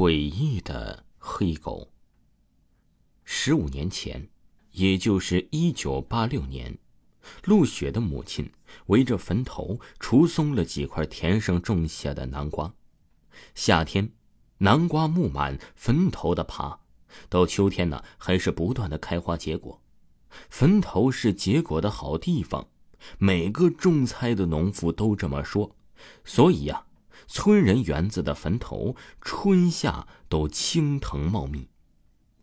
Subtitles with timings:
[0.00, 1.90] 诡异的黑狗。
[3.22, 4.30] 十五年前，
[4.72, 6.78] 也就是一九八六年，
[7.44, 8.50] 陆雪的母亲
[8.86, 12.72] 围着坟头除松了几块田上种下的南瓜。
[13.54, 14.10] 夏天，
[14.56, 16.80] 南瓜木满坟头的爬；
[17.28, 19.82] 到秋天呢，还是不断的开花结果。
[20.48, 22.66] 坟头是结果的好地方，
[23.18, 25.76] 每个种菜的农妇都这么说。
[26.24, 26.86] 所以呀。
[27.26, 31.68] 村人园子的坟头，春夏都青藤茂密，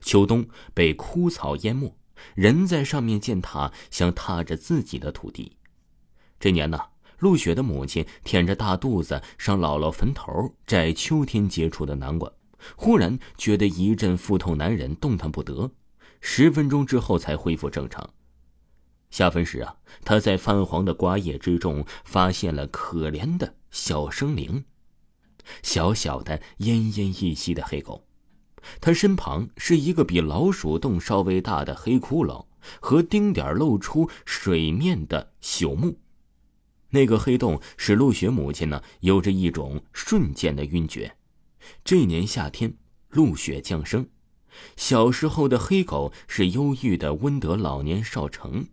[0.00, 1.96] 秋冬被枯草淹没。
[2.34, 5.56] 人在上面践踏，像踏着自己的土地。
[6.38, 6.78] 这年呢，
[7.18, 12.30] 陆雪的母亲舔着大肚子上姥姥坟头摘秋天结出的南瓜，
[12.76, 15.72] 忽然觉得一阵腹痛难忍，动弹不得。
[16.20, 18.08] 十分钟之后才恢复正常。
[19.12, 24.64] 下坟时啊，他在泛黄的瓜叶之中发现了可怜的小生灵。
[25.62, 28.06] 小小的、奄奄一息的黑狗，
[28.80, 32.46] 它身旁是一个比老鼠洞稍微大的黑窟窿
[32.80, 35.98] 和丁点露出水面的朽木。
[36.88, 41.16] 那个黑洞使陆雪母亲呢有着一种瞬间的晕厥。
[41.84, 42.74] 这年夏天，
[43.10, 44.08] 陆雪降生，
[44.76, 48.66] 小时候的黑狗是忧郁的温德老年少成，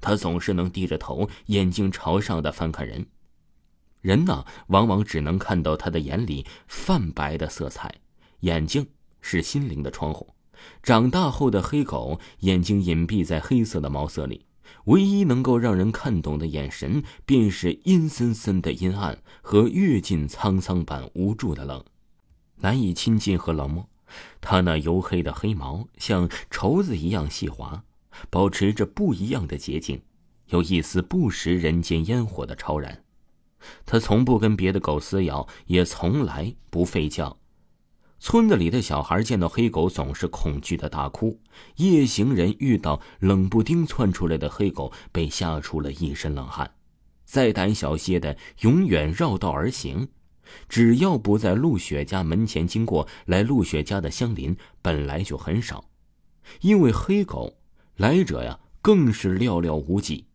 [0.00, 3.06] 他总是能低着头，眼睛朝上的翻看人。
[4.00, 7.92] 人呢，往往只能看到他的眼里泛白的色彩，
[8.40, 8.86] 眼睛
[9.20, 10.28] 是心灵的窗户。
[10.82, 14.46] 长大后的黑狗眼睛隐蔽在黑色的毛色里，
[14.84, 21.84] 唯一能够让人看懂的眼神，便是阴森森的阴暗和阅尽沧桑般无助的冷，
[22.56, 23.88] 难以亲近和冷漠。
[24.40, 27.82] 它那黝黑的黑毛像绸子一样细滑，
[28.30, 30.02] 保持着不一样的洁净，
[30.48, 33.04] 有一丝不食人间烟火的超然。
[33.84, 37.38] 他从不跟别的狗撕咬，也从来不吠叫。
[38.18, 41.38] 村子里的小孩见到黑狗，总是恐惧的大哭。
[41.76, 46.70] 夜行人遇到冷不丁窜出来的黑狗，被吓出了一身冷汗。
[47.24, 50.08] 再胆小些的，永远绕道而行。
[50.68, 55.84] 只要不在陆雪家门前经过，来陆雪家的乡邻本来就很少。
[56.60, 57.58] 因为黑狗
[57.96, 60.26] 来者呀，更是寥寥无几。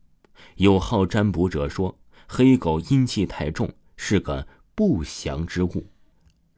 [0.55, 1.97] 有好占卜者说。
[2.33, 5.85] 黑狗阴气太重，是个不祥之物。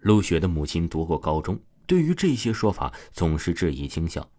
[0.02, 4.30] 陆雪的母亲读过高中，对于这些说法总是质疑轻笑。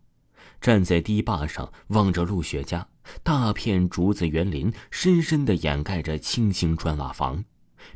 [0.60, 2.86] 站在堤坝上望着陆雪家，
[3.24, 7.44] 大片竹子园林深深的掩盖着青青砖瓦房。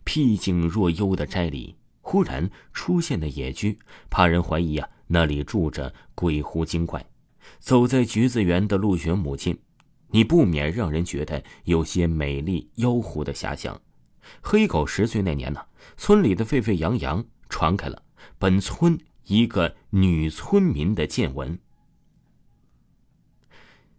[0.02, 3.78] 僻静若幽的斋里，忽然出现的野居，
[4.10, 7.06] 怕人怀疑啊，那里住着鬼狐精怪。
[7.58, 9.58] 走在橘子园的陆雪母亲。
[10.10, 13.78] 你不免让人觉得有些美丽妖狐的遐想。
[14.40, 15.60] 黑狗十岁那年呢，
[15.96, 18.02] 村里的沸沸扬扬传开了
[18.38, 21.58] 本村一个女村民的见闻。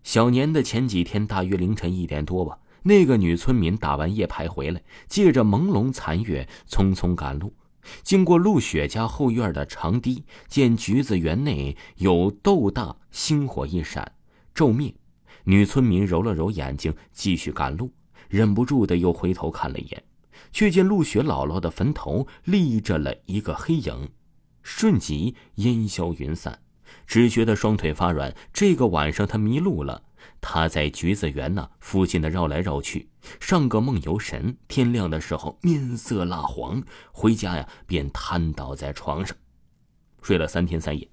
[0.02, 7.54] 小年的前几天，大约凌晨一点多吧，那个女村民打完夜牌回来，借着朦胧残月，匆匆赶路，
[8.04, 14.12] 经过陆雪家后院的长堤，见橘子园内有豆大星火一闪，
[14.54, 14.94] 骤灭。
[15.46, 17.92] 女村民揉了揉眼睛，继续赶路，
[18.28, 20.04] 忍不住的又回头看了一眼，
[20.52, 24.10] 却见陆雪姥姥的坟头立着了一个黑影，
[24.62, 26.60] 瞬即烟消云散，
[27.08, 28.36] 只觉得双腿发软。
[28.54, 30.04] 这个晚上她迷路了，
[30.42, 33.10] 他在橘子园那附近的绕来绕去，
[33.40, 34.58] 上个梦游神。
[34.68, 36.82] 天亮的时候面色蜡黄，
[37.12, 39.36] 回家呀便瘫倒在床上，
[40.22, 41.10] 睡了三天三夜。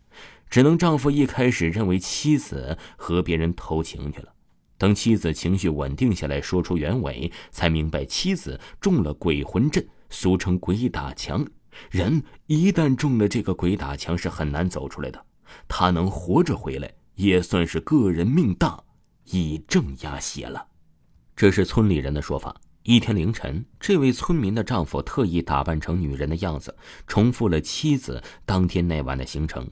[0.48, 4.32] 只能丈夫一开始认为妻子和别人偷情去了，
[4.78, 11.44] 等妻子情绪稳定下来，说出原委，才明白妻子中了鬼魂阵，俗称鬼打墙。
[11.90, 15.26] 人一旦中了这个鬼打墙，是很难走出来的。
[15.66, 18.82] 他能活着回来，也算是个人命大，
[19.30, 20.66] 以正压邪了。
[21.34, 22.54] 这是村里人的说法。
[22.82, 26.72] 一天凌晨，这位村民的丈夫特意打扮成女人的样子，
[27.08, 29.68] 重复了妻子当天那晚的行程。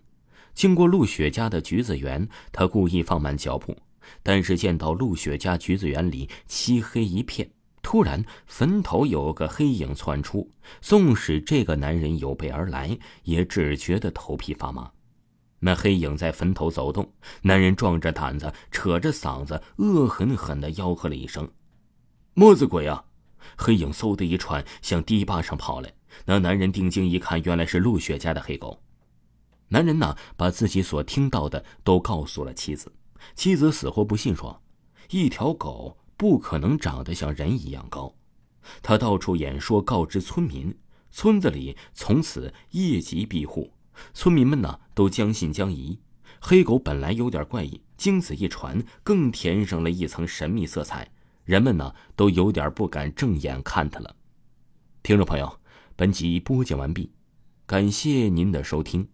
[0.53, 3.77] 经过陆雪家的橘子园，他故意放慢脚步，
[4.23, 7.49] 但是见到陆雪家橘子园里漆黑一片，
[7.83, 10.51] 突然坟头有个黑影窜出，
[10.81, 14.91] 纵使这个男人有备而来，也只觉得头皮发麻。
[15.67, 21.51] 那黑影在坟头走动，男人壮着胆子，扯着嗓子，恶狠狠地吆喝了一声
[22.35, 23.03] ：“么子鬼啊！”
[23.57, 25.91] 黑影嗖的一窜，向堤坝上跑来。
[26.27, 28.79] 那男人定睛一看，原来是陆雪家的黑狗。
[29.69, 32.93] 男人呢，把自己所听到的都告诉了妻子。
[33.35, 34.63] 妻子死活不信，说
[35.09, 38.15] ：“一条狗不可能长得像人一样高。”
[38.83, 40.77] 他到处演说，告知村民，
[41.11, 43.73] 村子里从此夜疾闭户，
[44.13, 45.99] 村民们呢都将信将疑。
[46.41, 51.11] 黑狗本来有点怪异，经此一传，更添上了一层神秘色彩。
[51.45, 54.17] 人们呢都有点不敢正眼看他了。
[55.03, 55.59] 听众朋友，
[55.97, 57.13] 本集播讲完毕，
[57.67, 59.14] 感谢您的收听。